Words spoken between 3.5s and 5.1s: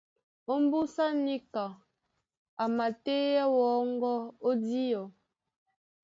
wɔ́ŋgɔ́ ó díɔ.